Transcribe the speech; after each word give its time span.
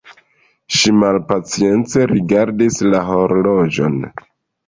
Ŝi 0.77 0.93
malpacience 1.01 2.07
rigardis 2.13 2.79
la 2.95 3.05
horloĝon. 3.11 4.01